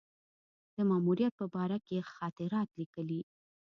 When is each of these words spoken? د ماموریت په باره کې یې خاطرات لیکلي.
د 0.75 0.77
ماموریت 0.89 1.33
په 1.39 1.45
باره 1.53 1.77
کې 1.85 1.93
یې 1.97 2.03
خاطرات 2.13 2.67
لیکلي. 2.79 3.21